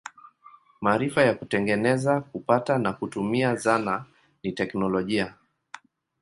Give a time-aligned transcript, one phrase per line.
[0.81, 4.05] Maarifa ya kutengeneza, kupata na kutumia zana
[4.43, 5.35] ni teknolojia.